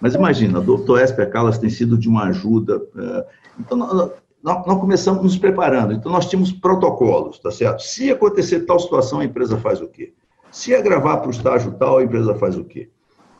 [0.01, 2.81] mas imagina, o doutor Esper Calas tem sido de uma ajuda.
[2.97, 3.25] É,
[3.61, 4.11] então, nós,
[4.43, 7.81] nós começamos nos preparando, então nós tínhamos protocolos, tá certo?
[7.81, 10.13] Se acontecer tal situação, a empresa faz o quê?
[10.53, 12.87] Se agravar para o estágio tal, a empresa faz o quê?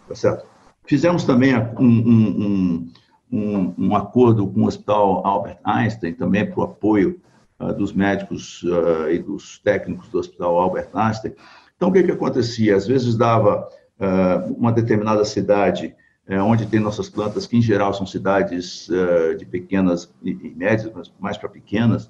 [0.08, 0.48] Tá certo?
[0.84, 2.92] Fizemos também um, um,
[3.32, 7.22] um, um acordo com o Hospital Albert Einstein, também para o apoio
[7.60, 11.36] uh, dos médicos uh, e dos técnicos do Hospital Albert Einstein.
[11.76, 12.76] Então, o que, que acontecia?
[12.76, 15.96] Às vezes dava uh, uma determinada cidade
[16.48, 18.88] onde tem nossas plantas, que em geral são cidades
[19.38, 22.10] de pequenas e médias, mas mais para pequenas,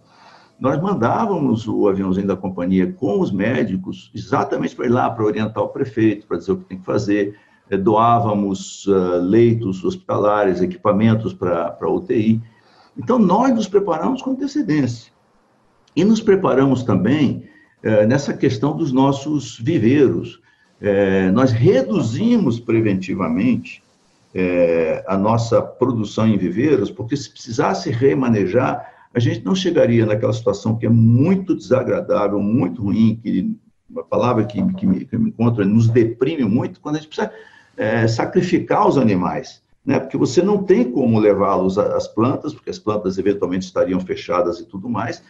[0.64, 5.62] nós mandávamos o aviãozinho da companhia com os médicos exatamente para ir lá, para orientar
[5.62, 7.38] o prefeito, para dizer o que tem que fazer,
[7.70, 12.42] eh, doávamos uh, leitos hospitalares, equipamentos para UTI.
[12.98, 15.12] Então, nós nos preparamos com antecedência.
[15.94, 17.44] E nos preparamos também
[17.84, 20.36] uh, nessa questão dos nossos viveiros.
[20.82, 23.84] Uh, nós reduzimos preventivamente
[25.06, 30.76] a nossa produção em viveiros, porque se precisasse remanejar, a gente não chegaria naquela situação
[30.76, 33.56] que é muito desagradável, muito ruim, que
[33.90, 37.10] uma palavra que, que, me, que me encontro é nos deprime muito, quando a gente
[37.10, 37.32] precisa
[37.78, 40.00] é, sacrificar os animais, né?
[40.00, 44.66] Porque você não tem como levá-los às plantas, porque as plantas eventualmente estariam fechadas e
[44.66, 45.24] tudo mais.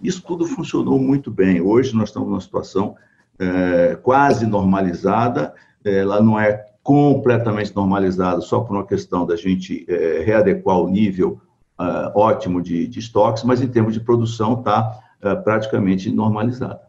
[0.00, 1.60] Isso tudo funcionou muito bem.
[1.60, 2.94] Hoje nós estamos numa situação
[3.38, 5.54] é, quase normalizada.
[5.84, 11.40] Ela não é completamente normalizada só por uma questão da gente é, readequar o nível
[11.78, 16.80] uh, ótimo de, de, estoques, mas em termos de produção está uh, praticamente normalizada.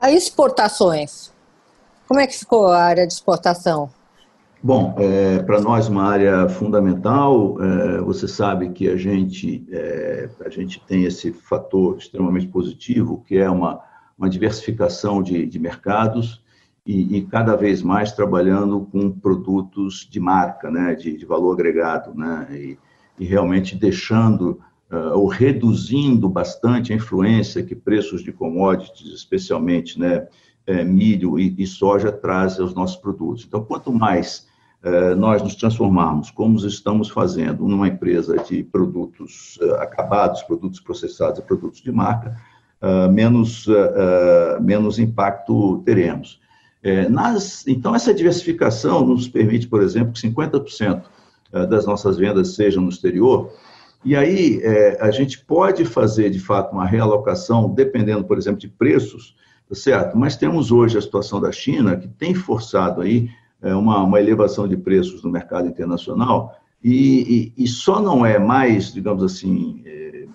[0.00, 1.32] As exportações,
[2.06, 3.90] como é que ficou a área de exportação?
[4.60, 7.56] Bom, é, para nós uma área fundamental.
[7.62, 13.38] É, você sabe que a gente é, a gente tem esse fator extremamente positivo, que
[13.38, 13.80] é uma,
[14.18, 16.42] uma diversificação de, de mercados
[16.84, 22.12] e, e, cada vez mais trabalhando com produtos de marca, né, de, de valor agregado,
[22.14, 22.78] né, e,
[23.18, 30.26] e realmente deixando uh, ou reduzindo bastante a influência que preços de commodities, especialmente, né,
[30.66, 33.44] é, milho e, e soja trazem aos nossos produtos.
[33.46, 34.46] Então, quanto mais
[34.82, 41.38] eh, nós nos transformarmos, como estamos fazendo, numa empresa de produtos eh, acabados, produtos processados
[41.40, 42.36] e produtos de marca,
[43.10, 43.66] menos,
[44.60, 46.38] menos impacto teremos.
[47.10, 51.02] Nas, então, essa diversificação nos permite, por exemplo, que 50%
[51.50, 53.50] das nossas vendas sejam no exterior,
[54.04, 54.62] e aí
[55.00, 59.34] a gente pode fazer, de fato, uma realocação, dependendo, por exemplo, de preços,
[59.68, 60.16] tá certo?
[60.16, 63.28] Mas temos hoje a situação da China, que tem forçado aí
[63.60, 68.38] é, uma, uma elevação de preços no mercado internacional e, e, e só não é
[68.38, 70.26] mais, digamos assim, é,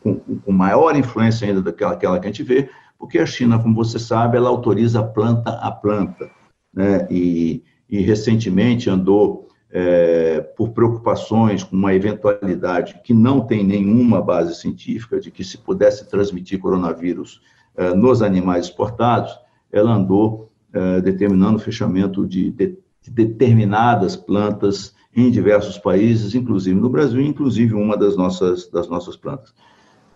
[0.00, 3.74] com, com, maior influência ainda daquela aquela que a gente vê, porque a China, como
[3.74, 6.30] você sabe, ela autoriza planta a planta,
[6.72, 7.06] né?
[7.10, 14.54] E, e recentemente andou é, por preocupações com uma eventualidade que não tem nenhuma base
[14.54, 17.40] científica de que se pudesse transmitir coronavírus
[17.76, 19.38] é, nos animais exportados,
[19.70, 26.78] ela andou eh, determinando o fechamento de, de, de, determinadas plantas em diversos países, inclusive
[26.78, 29.54] no Brasil, inclusive uma das nossas, das nossas plantas.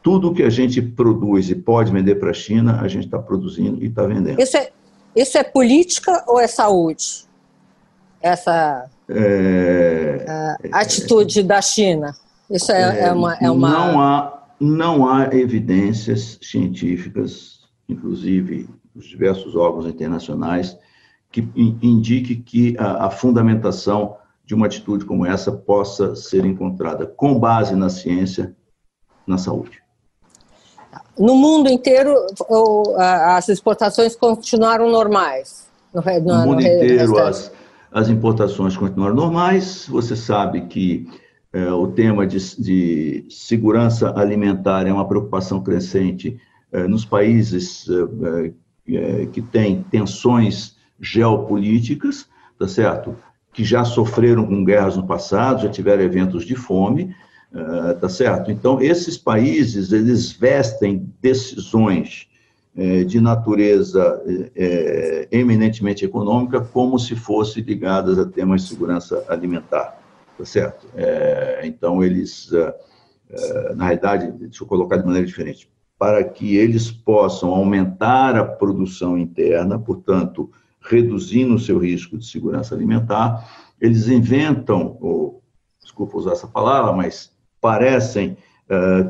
[0.03, 3.83] Tudo que a gente produz e pode vender para a China, a gente está produzindo
[3.83, 4.39] e está vendendo.
[4.43, 4.71] Isso é,
[5.17, 7.25] isso é política ou é saúde?
[8.21, 12.15] Essa é, é, atitude da China?
[12.51, 13.71] Isso é, é, uma, é uma.
[13.71, 20.77] Não há, não há evidências científicas, inclusive dos diversos órgãos internacionais,
[21.31, 27.39] que indique que a, a fundamentação de uma atitude como essa possa ser encontrada com
[27.39, 28.55] base na ciência,
[29.27, 29.83] na saúde.
[31.19, 32.15] No mundo inteiro,
[32.99, 35.67] as exportações continuaram normais?
[35.93, 37.53] No, no, no mundo inteiro, as,
[37.93, 39.87] as importações continuaram normais.
[39.89, 41.07] Você sabe que
[41.53, 46.39] é, o tema de, de, segurança alimentar é uma preocupação crescente
[46.73, 48.53] é, nos países é,
[48.95, 52.27] é, que tem tensões geopolíticas,
[52.59, 53.15] tá certo?
[53.53, 57.15] Que já sofreram com guerras no passado, já tiveram eventos de fome,
[57.53, 58.51] uh, tá certo?
[58.51, 62.32] Então, esses países, eles vestem decisões é,
[63.07, 64.23] de natureza
[64.57, 70.01] é, eminentemente econômica como se fossem ligadas a temas de segurança alimentar,
[70.39, 70.87] tá certo?
[70.97, 72.51] É, então, eles,
[73.77, 79.19] na realidade, deixa eu colocar de maneira diferente, para que eles possam aumentar a produção
[79.19, 83.49] interna, portanto, reduzindo o seu risco de segurança alimentar.
[83.79, 85.43] Eles inventam, ou,
[85.83, 87.31] desculpa usar essa palavra, mas
[87.61, 88.37] parecem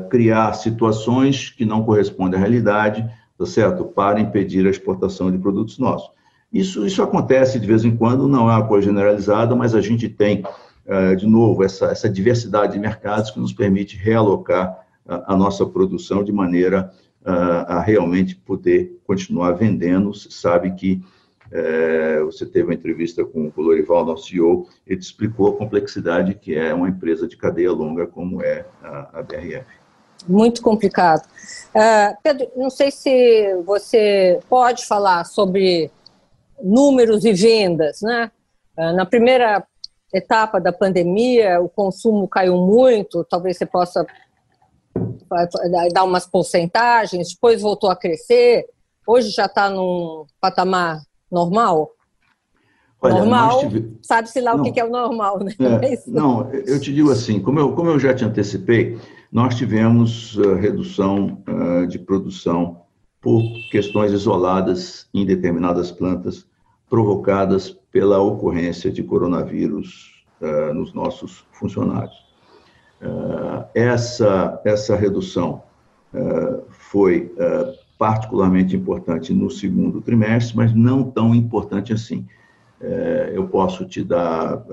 [0.09, 3.09] criar situações que não correspondem à realidade,
[3.43, 3.85] tá certo?
[3.85, 6.09] Para impedir a exportação de produtos nossos.
[6.51, 10.07] Isso, isso acontece de vez em quando, não é uma coisa generalizada, mas a gente
[10.07, 10.43] tem,
[10.85, 16.23] uh, de novo, essa, essa diversidade de mercados que nos permite realocar a, nossa produção
[16.23, 16.91] de maneira
[17.25, 20.13] a, a realmente poder continuar vendendo.
[20.13, 21.01] Se sabe que
[21.51, 26.55] é, você teve uma entrevista com o Lorival, nosso CEO, ele explicou a complexidade que
[26.55, 29.82] é uma empresa de cadeia longa como é a, a BRF.
[30.27, 31.25] Muito complicado.
[31.75, 35.91] Uh, Pedro, não sei se você pode falar sobre
[36.61, 38.31] números e vendas, né?
[38.77, 39.65] Uh, na primeira
[40.13, 44.05] etapa da pandemia, o consumo caiu muito, talvez você possa
[45.91, 48.65] dar umas porcentagens, depois voltou a crescer,
[49.07, 51.91] hoje já está num patamar normal?
[53.01, 53.97] Olha, normal, tive...
[54.01, 55.53] sabe-se lá não, o que é o normal, né?
[55.59, 58.97] É, não, eu te digo assim, como eu, como eu já te antecipei,
[59.33, 62.83] nós tivemos uh, redução uh, de produção
[63.19, 63.41] por
[63.71, 66.45] questões isoladas em determinadas plantas,
[66.87, 72.21] provocadas pela ocorrência de coronavírus uh, nos nossos funcionários.
[73.73, 75.63] essa, essa redução
[76.69, 77.33] foi
[77.97, 82.25] particularmente importante no segundo trimestre, mas não tão importante assim.
[83.33, 84.63] Eu posso te dar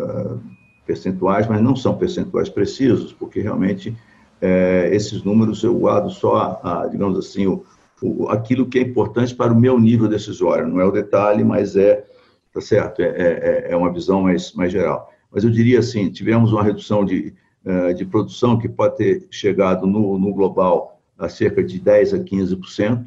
[0.87, 3.97] percentuais, mas não são percentuais precisos, porque realmente
[4.41, 7.65] é, esses números eu guardo só, a, digamos assim, o,
[8.03, 10.67] o, aquilo que é importante para o meu nível decisório.
[10.67, 12.05] Não é o detalhe, mas é,
[12.53, 15.13] tá certo, é, é, é uma visão mais, mais geral.
[15.31, 19.87] Mas eu diria assim, tivemos uma redução de, uh, de produção que pode ter chegado
[19.87, 23.07] no, no global a cerca de 10% a 15%,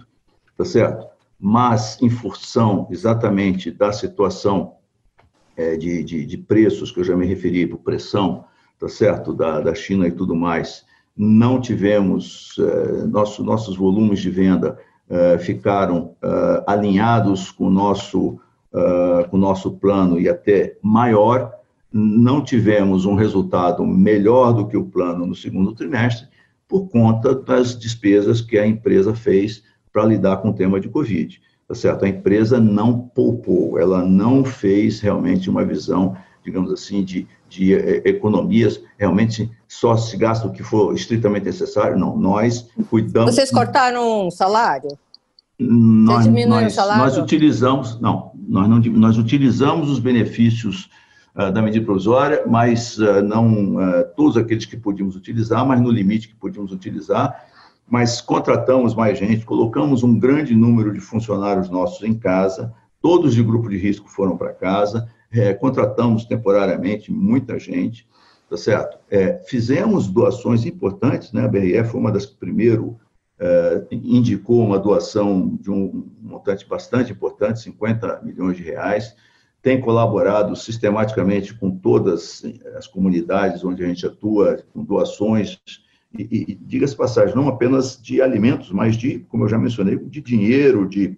[0.56, 1.08] tá certo?
[1.40, 4.76] Mas, em função exatamente da situação
[5.58, 8.46] é, de, de, de, preços, que eu já me referi, por pressão,
[8.80, 9.34] tá certo?
[9.34, 14.78] Da, da China e tudo mais, não tivemos, é, nosso, nossos volumes de venda
[15.10, 18.40] é, ficaram é, alinhados com o nosso,
[18.74, 21.52] é, com nosso plano e até maior,
[21.92, 26.28] não tivemos um resultado melhor do que o plano no segundo trimestre,
[26.68, 31.40] por conta das despesas que a empresa fez para lidar com o tema de Covid.
[31.68, 32.04] Tá certo?
[32.04, 38.02] A empresa não poupou, ela não fez realmente uma visão, digamos assim, de, de eh,
[38.06, 41.98] economias, realmente só se gasta o que for estritamente necessário.
[41.98, 43.36] Não, nós cuidamos.
[43.36, 44.98] Vocês cortaram salário?
[45.60, 50.90] Nós, nós, nós utilizamos, não, nós não, nós utilizamos os benefícios
[51.36, 55.92] uh, da medida provisória, mas uh, não uh, todos aqueles que podíamos utilizar, mas no
[55.92, 57.48] limite que podíamos utilizar
[57.86, 63.44] mas contratamos mais gente, colocamos um grande número de funcionários nossos em casa, todos de
[63.44, 68.08] grupo de risco foram para casa, é, contratamos temporariamente muita gente,
[68.50, 68.98] tá certo?
[69.10, 71.44] É, fizemos doações importantes, né?
[71.44, 73.00] A BRF foi uma das que primeiro
[73.40, 79.16] é, indicou uma doação de um montante bastante importante, 50 milhões de reais,
[79.62, 82.44] tem colaborado sistematicamente com todas
[82.76, 85.58] as comunidades onde a gente atua, com doações
[86.18, 90.22] e, e diga-se passagem, não apenas de alimentos, mas de, como eu já mencionei, de
[90.22, 91.18] dinheiro, de,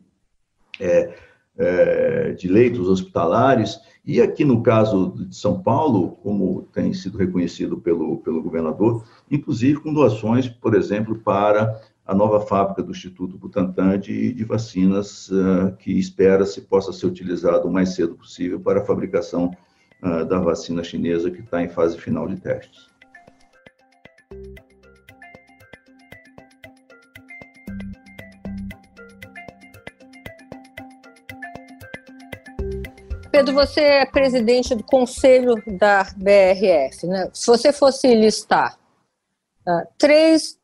[0.79, 1.13] é,
[1.57, 3.79] é, de leitos hospitalares.
[4.05, 9.79] E aqui no caso de São Paulo, como tem sido reconhecido pelo, pelo governador, inclusive
[9.79, 15.75] com doações, por exemplo, para a nova fábrica do Instituto Butantan de, de vacinas, uh,
[15.79, 19.51] que espera-se possa ser utilizado o mais cedo possível para a fabricação
[20.03, 22.94] uh, da vacina chinesa, que está em fase final de testes.
[33.35, 37.05] Pedro, você é presidente do conselho da BRF.
[37.05, 37.29] Né?
[37.33, 38.79] Se você fosse listar
[39.67, 40.57] uh, três,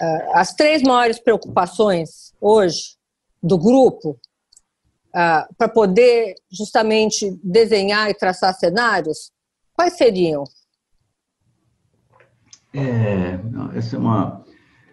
[0.00, 2.96] uh, as três maiores preocupações hoje
[3.40, 4.18] do grupo,
[5.10, 9.30] uh, para poder justamente desenhar e traçar cenários,
[9.72, 10.42] quais seriam?
[12.74, 14.44] É, essa é uma,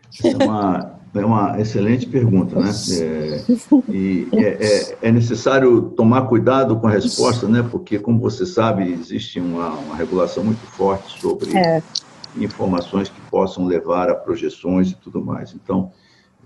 [0.08, 2.72] essa é uma é uma excelente pergunta, né?
[2.92, 3.44] É,
[3.90, 7.68] e é, é, é, necessário tomar cuidado com a resposta, né?
[7.70, 11.84] Porque, como você sabe, existe uma, uma regulação muito forte sobre é.
[12.38, 15.54] informações que possam levar a projeções e tudo mais.
[15.54, 15.92] Então,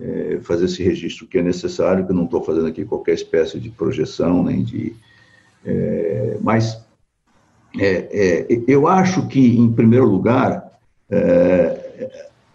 [0.01, 3.59] é, fazer esse registro que é necessário, que eu não estou fazendo aqui qualquer espécie
[3.59, 4.95] de projeção, nem de...
[5.63, 6.83] É, mas
[8.67, 10.71] eu acho que, em primeiro lugar,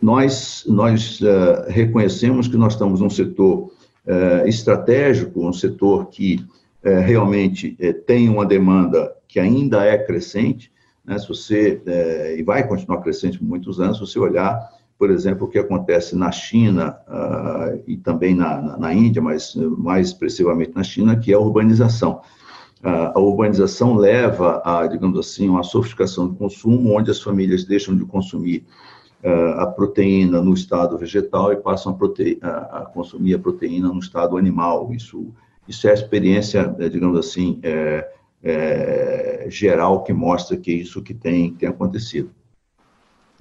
[0.00, 3.70] nós, nós uh, reconhecemos que nós estamos num setor
[4.06, 6.44] uh, estratégico, um setor que
[6.84, 7.76] uh, realmente
[8.06, 10.72] tem uma demanda que ainda é crescente,
[11.04, 11.18] né?
[11.18, 11.80] se você,
[12.36, 14.58] e vai continuar crescente por muitos anos, se você olhar,
[14.98, 16.98] por exemplo, o que acontece na China
[17.86, 22.20] e também na, na, na, Índia, mas mais expressivamente na China, que é a urbanização.
[22.82, 28.04] a urbanização leva a, digamos assim, uma sofisticação do consumo, onde as famílias deixam de
[28.04, 28.66] consumir
[29.22, 31.98] a proteína no estado vegetal e passam
[32.40, 34.90] a, a consumir a proteína no estado animal.
[34.92, 35.32] Isso,
[35.68, 38.10] isso é a experiência, é, digamos assim, é,
[38.42, 42.30] é, geral que mostra que é isso que tem, tem acontecido.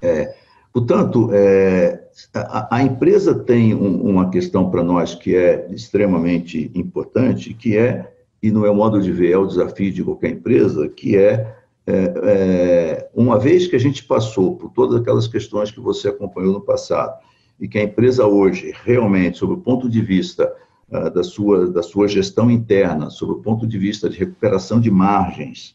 [0.02, 0.34] É,
[0.72, 7.54] portanto, é, a, a, empresa tem um, uma questão para nós que é extremamente importante,
[7.54, 8.12] que é,
[8.42, 13.08] e no meu modo de ver, é o desafio de qualquer empresa, que é, é
[13.14, 17.18] uma vez que a gente passou por todas aquelas questões que você acompanhou no passado,
[17.60, 20.50] e que a empresa hoje, realmente, sob o ponto de vista
[20.90, 24.90] uh, da, sua, da sua gestão interna, sob o ponto de vista de recuperação de
[24.90, 25.74] margens,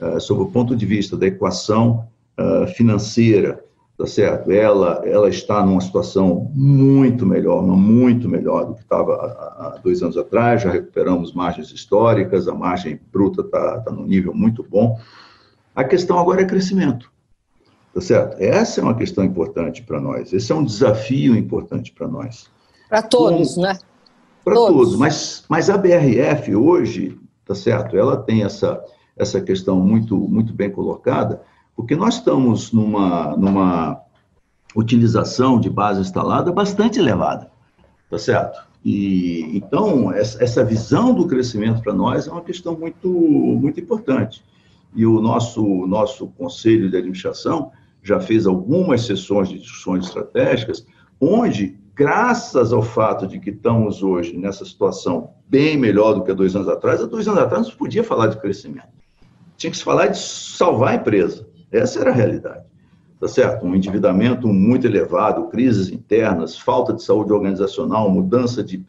[0.00, 2.08] uh, sob o ponto de vista da equação
[2.40, 3.62] uh, financeira,
[3.98, 4.50] tá certo?
[4.50, 10.16] Ela, ela está numa situação muito melhor, muito melhor do que estava há, dois anos
[10.16, 14.98] atrás, já recuperamos margens históricas, a margem bruta está tá num nível muito bom.
[15.78, 17.08] A questão agora é crescimento.
[17.94, 18.36] Tá certo?
[18.42, 20.32] Essa é uma questão importante para nós.
[20.32, 22.50] Esse é um desafio importante para nós.
[22.88, 23.78] Para todos, né?
[24.44, 24.76] Para todos.
[24.76, 24.96] todos.
[24.96, 27.96] Mas, mas a BRF hoje, tá certo?
[27.96, 28.84] Ela tem essa,
[29.16, 31.42] essa questão muito, muito bem colocada,
[31.76, 34.00] porque nós estamos numa, numa
[34.74, 37.52] utilização de base instalada bastante elevada,
[38.10, 38.66] tá certo?
[38.84, 44.42] E então essa visão do crescimento para nós é uma questão muito muito importante.
[44.94, 47.70] E o nosso nosso conselho de administração
[48.02, 50.86] já fez algumas sessões de discussões estratégicas,
[51.20, 56.34] onde, graças ao fato de que estamos hoje nessa situação bem melhor do que há
[56.34, 58.88] dois anos atrás, há dois anos atrás não se podia falar de crescimento.
[59.56, 61.46] Tinha que se falar de salvar a empresa.
[61.70, 62.64] Essa era a realidade.
[63.20, 63.66] Tá certo?
[63.66, 68.84] Um endividamento muito elevado, crises internas, falta de saúde organizacional, mudança de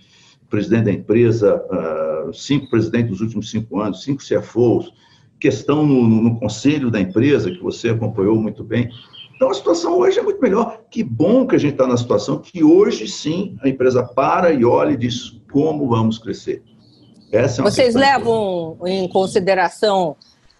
[0.48, 4.94] presidente da empresa, uh, cinco presidentes dos últimos cinco anos, cinco CFOs,
[5.40, 8.90] questão no, no, conselho da empresa, que você acompanhou muito bem.
[9.36, 10.82] Então, a situação hoje é muito melhor.
[10.92, 14.66] Que bom que a gente está na situação que hoje, sim, a empresa para e
[14.66, 16.62] olha e diz como vamos crescer.
[17.32, 20.16] É Vocês levam em consideração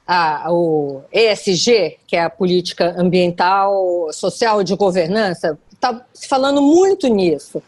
[0.08, 5.58] a, o ESG, que é a política ambiental, social e de governança?
[5.74, 7.62] Está se falando muito nisso.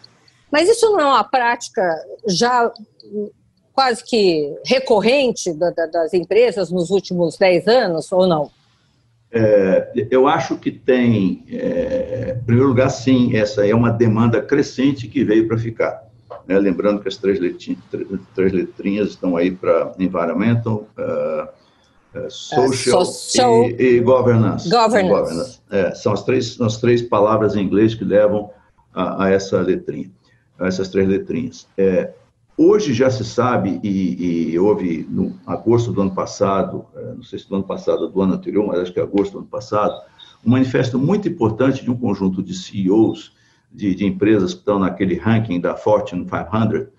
[0.51, 1.81] Mas isso não é uma prática
[2.27, 2.71] já
[3.73, 8.49] quase que recorrente da, da, das empresas nos últimos 10 anos, ou não?
[9.33, 15.07] É, eu acho que tem, é, em primeiro lugar, sim, essa é uma demanda crescente
[15.07, 16.03] que veio para ficar.
[16.45, 16.59] Né?
[16.59, 17.79] Lembrando que as três letrinhas,
[18.35, 24.69] três letrinhas estão aí para environmental, uh, uh, social, social e, e, governance.
[24.69, 25.09] Governance.
[25.09, 25.61] governance.
[25.71, 28.49] É, são as três, as três palavras em inglês que levam
[28.93, 30.11] a, a essa letrinha,
[30.59, 31.67] a essas três letrinhas.
[31.77, 32.11] É,
[32.63, 37.39] Hoje já se sabe, e, e, houve no agosto do ano passado, é, não sei
[37.39, 39.47] se do ano passado ou do ano anterior, mas acho que é agosto do ano
[39.47, 39.99] passado,
[40.45, 43.35] um manifesto muito importante de um conjunto de CEOs
[43.71, 46.89] de, de empresas que estão naquele ranking da Fortune 500,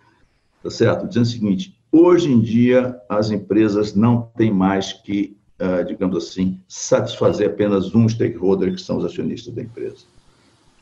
[0.65, 1.07] tá certo?
[1.07, 6.61] Dizendo o seguinte: hoje em dia as empresas não têm mais que, uh, digamos assim,
[6.67, 10.07] satisfazer apenas um stakeholder, que são os acionistas da empresa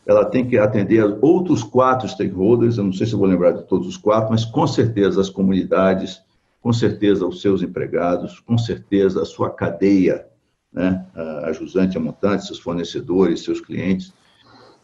[0.06, 3.62] ela tem que atender outros quatro stakeholders, eu não sei se eu vou lembrar de
[3.62, 6.20] todos os quatro, mas com certeza as comunidades,
[6.62, 10.26] com certeza os seus empregados, com certeza a sua cadeia,
[10.72, 11.04] né,
[11.44, 14.12] a jusante, a montante, seus fornecedores, seus clientes,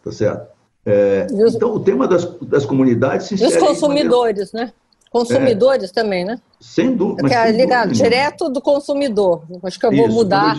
[0.02, 0.54] tá certo?
[0.84, 3.30] É, então, o tema das, das comunidades...
[3.32, 4.72] E os consumidores, né?
[5.10, 6.38] Consumidores é, também, né?
[6.60, 7.32] Sem dúvida.
[7.32, 9.42] é ligado direto do consumidor.
[9.62, 10.56] Acho que eu vou Isso, mudar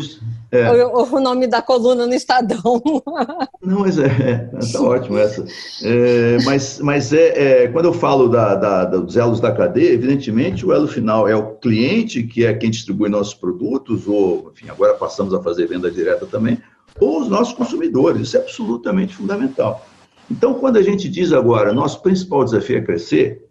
[0.52, 0.86] é.
[0.86, 2.82] o, o, nome da coluna no Estadão.
[3.62, 5.46] Não, mas é, tá ótimo essa.
[5.84, 10.66] É, mas mas é, é, quando eu falo da, da, dos elos da cadeia, evidentemente
[10.66, 14.94] o elo final é o cliente, que é quem distribui nossos produtos, ou, enfim, agora
[14.94, 16.58] passamos a fazer venda direta também,
[17.00, 18.22] ou os nossos consumidores.
[18.22, 19.86] Isso é absolutamente fundamental.
[20.30, 23.46] Então, quando a gente diz agora, nosso principal desafio é crescer,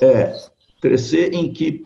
[0.00, 0.34] é
[0.80, 1.84] crescer em que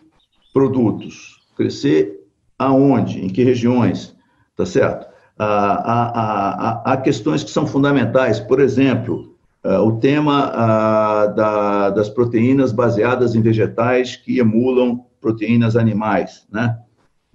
[0.53, 1.39] produtos?
[1.55, 2.19] Crescer
[2.57, 3.23] aonde?
[3.23, 4.15] Em que regiões?
[4.59, 5.07] Tá certo?
[5.37, 9.33] Há, há, há, questões que são fundamentais, por exemplo,
[9.63, 16.77] uh, o tema uh, da, das proteínas baseadas em vegetais que emulam proteínas animais, né?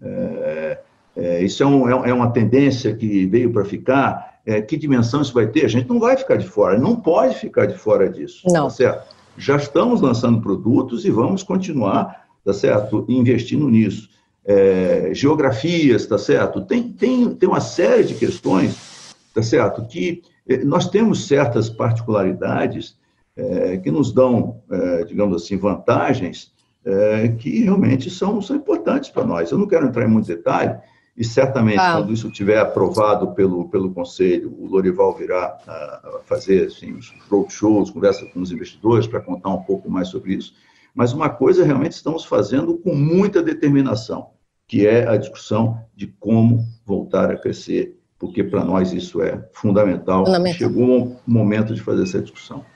[0.02, 0.78] É,
[1.16, 4.34] é, isso é, um, é, é uma tendência que veio para ficar.
[4.44, 5.64] É, que dimensão isso vai ter?
[5.64, 8.42] A gente não vai ficar de fora, não pode ficar de fora disso.
[8.48, 8.64] Não.
[8.64, 9.14] Tá certo?
[9.38, 14.10] já estamos lançando produtos e vamos continuar, tá certo, investindo nisso.
[14.46, 16.60] É, geografias, tá certo?
[16.60, 22.96] Tem, tem, tem uma série de questões, tá certo, que é, nós temos certas particularidades
[23.36, 26.52] é, que nos dão, é, digamos assim, vantagens
[26.84, 29.50] é, que realmente são, são importantes para nós.
[29.50, 30.78] Eu não quero entrar em muito detalhe,
[31.16, 31.96] e certamente, ah.
[31.98, 37.90] quando isso estiver aprovado pelo, pelo Conselho, o Lorival virá a fazer assim, os roadshows,
[37.90, 40.54] conversa com os investidores para contar um pouco mais sobre isso.
[40.92, 44.30] Mas uma coisa realmente estamos fazendo com muita determinação,
[44.74, 50.26] que é a discussão de como voltar a crescer, porque para nós isso é fundamental.
[50.26, 50.58] fundamental.
[50.58, 52.66] Chegou o momento de fazer essa discussão.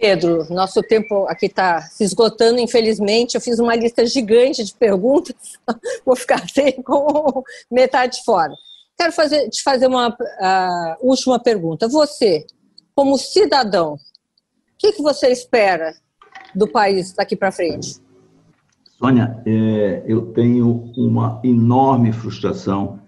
[0.00, 3.34] Pedro, nosso tempo aqui está se esgotando, infelizmente.
[3.34, 5.34] Eu fiz uma lista gigante de perguntas,
[6.02, 8.54] vou ficar sem com metade fora.
[8.96, 11.86] Quero fazer, te fazer uma uh, última pergunta.
[11.88, 12.46] Você,
[12.94, 13.98] como cidadão, o
[14.78, 15.94] que, que você espera
[16.54, 18.02] do país daqui para frente?
[18.98, 23.00] Sônia, é, eu tenho uma enorme frustração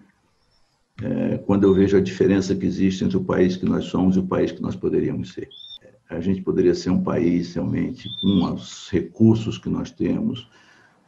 [1.01, 4.18] é, quando eu vejo a diferença que existe entre o país que nós somos e
[4.18, 5.49] o país que nós poderíamos ser.
[6.11, 10.49] A gente poderia ser um país realmente com os recursos que nós temos,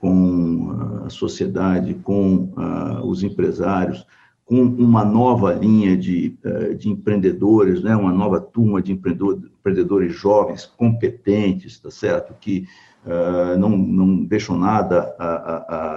[0.00, 4.06] com a sociedade, com uh, os empresários,
[4.44, 7.96] com uma nova linha de, uh, de empreendedores, né?
[7.96, 12.34] uma nova turma de empreendedores jovens, competentes, tá certo?
[12.40, 12.66] Que
[13.08, 15.16] uh, não, não deixam nada,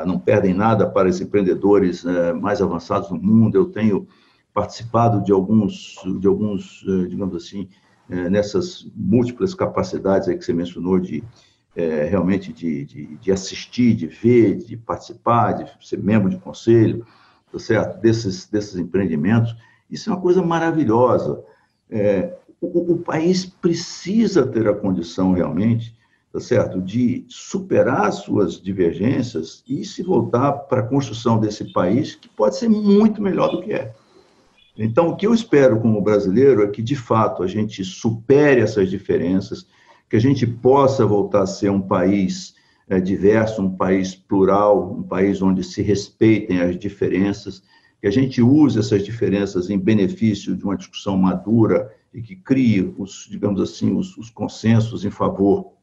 [0.07, 3.55] não perdem nada para os empreendedores eh, mais avançados do mundo.
[3.55, 4.07] Eu tenho
[4.53, 7.67] participado de alguns, de alguns digamos assim,
[8.09, 11.23] é, nessas múltiplas capacidades que você mencionou de
[12.09, 17.05] realmente de, de, de, assistir, de ver, de participar, de ser membro de conselho,
[17.51, 18.01] tá certo?
[18.01, 19.55] Desses, desses empreendimentos,
[19.89, 21.43] isso é uma coisa maravilhosa.
[21.89, 25.93] É, o, o, país precisa ter a condição realmente,
[26.31, 32.29] tá certo, de superar suas divergências e se voltar para a construção desse país que
[32.29, 33.93] pode ser muito melhor do que é.
[34.77, 38.89] Então, o que eu espero como brasileiro é que, de fato, a gente supere essas
[38.89, 39.67] diferenças,
[40.09, 42.55] que a gente possa voltar a ser um país
[42.87, 47.61] é, diverso, um país plural, um país onde se respeitem as diferenças,
[47.99, 52.93] que a gente use essas diferenças em benefício de uma discussão madura e que crie
[52.97, 55.73] os, digamos assim, os, os consensos em favor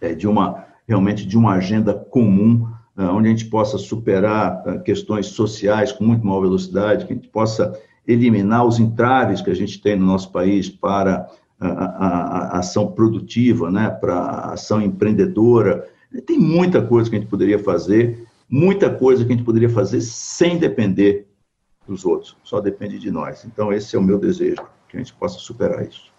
[0.00, 4.78] é, de uma realmente de uma agenda comum, é, onde a gente possa superar é,
[4.78, 9.54] questões sociais com muito maior velocidade, que a gente possa eliminar os entraves que a
[9.54, 11.28] gente tem no nosso país para
[11.60, 12.06] a, a,
[12.56, 15.86] a ação produtiva, né, para a ação empreendedora.
[16.26, 20.00] Tem muita coisa que a gente poderia fazer, muita coisa que a gente poderia fazer
[20.00, 21.26] sem depender
[21.86, 23.44] dos outros, só depende de nós.
[23.44, 26.10] Então, esse é o meu desejo, que a gente possa superar isso.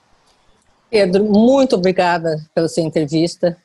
[0.91, 3.57] Pedro, muito obrigada pela sua entrevista.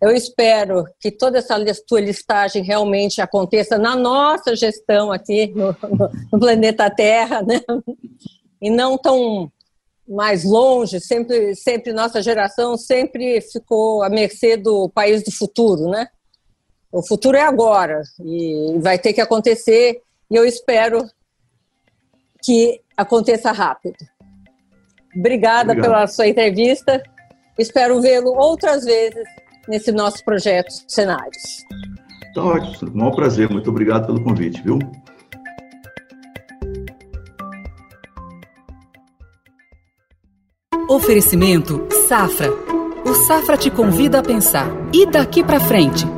[0.00, 5.74] Eu espero que toda essa tua listagem realmente aconteça na nossa gestão aqui no,
[6.32, 7.60] no, planeta Terra, né?
[8.62, 9.50] E não tão
[10.08, 11.00] mais longe.
[11.00, 16.06] Sempre, sempre nossa geração sempre ficou à mercê do país do futuro, né?
[16.92, 20.00] O futuro é agora e vai ter que acontecer.
[20.30, 21.08] E eu espero
[22.40, 23.96] que aconteça rápido.
[25.16, 25.92] Obrigada Obrigado.
[25.92, 27.02] pela sua entrevista.
[27.58, 29.24] Espero vê-lo outras vezes
[29.68, 31.64] nesse nosso projeto Cenários.
[32.34, 33.48] Tá ótimo, um maior prazer.
[33.50, 34.78] Muito obrigado pelo convite, viu?
[40.88, 42.50] Oferecimento Safra.
[43.04, 44.68] O Safra te convida a pensar.
[44.92, 46.17] E daqui para frente?